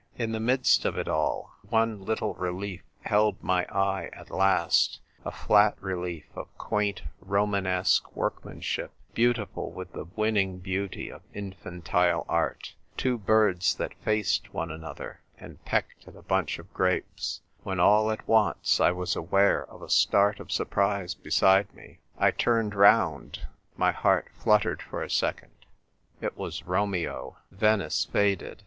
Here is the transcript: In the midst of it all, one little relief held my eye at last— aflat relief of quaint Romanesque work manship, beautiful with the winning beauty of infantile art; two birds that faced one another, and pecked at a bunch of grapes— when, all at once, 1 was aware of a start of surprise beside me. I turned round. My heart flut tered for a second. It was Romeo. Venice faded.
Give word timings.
In 0.17 0.31
the 0.31 0.39
midst 0.39 0.83
of 0.83 0.97
it 0.97 1.07
all, 1.07 1.53
one 1.61 2.03
little 2.03 2.33
relief 2.33 2.81
held 3.01 3.43
my 3.43 3.65
eye 3.65 4.09
at 4.13 4.31
last— 4.31 4.99
aflat 5.27 5.75
relief 5.79 6.25
of 6.33 6.47
quaint 6.57 7.03
Romanesque 7.19 8.11
work 8.15 8.43
manship, 8.43 8.91
beautiful 9.13 9.71
with 9.71 9.93
the 9.93 10.05
winning 10.15 10.57
beauty 10.57 11.11
of 11.11 11.21
infantile 11.35 12.25
art; 12.27 12.73
two 12.97 13.15
birds 13.19 13.75
that 13.75 13.93
faced 14.03 14.51
one 14.55 14.71
another, 14.71 15.21
and 15.37 15.63
pecked 15.65 16.07
at 16.07 16.15
a 16.15 16.23
bunch 16.23 16.57
of 16.57 16.73
grapes— 16.73 17.41
when, 17.63 17.79
all 17.79 18.09
at 18.09 18.27
once, 18.27 18.79
1 18.79 18.95
was 18.95 19.15
aware 19.15 19.69
of 19.69 19.83
a 19.83 19.87
start 19.91 20.39
of 20.39 20.51
surprise 20.51 21.13
beside 21.13 21.71
me. 21.75 21.99
I 22.17 22.31
turned 22.31 22.73
round. 22.73 23.45
My 23.77 23.91
heart 23.91 24.29
flut 24.33 24.63
tered 24.63 24.81
for 24.81 25.03
a 25.03 25.11
second. 25.11 25.53
It 26.21 26.35
was 26.35 26.63
Romeo. 26.65 27.37
Venice 27.51 28.05
faded. 28.05 28.59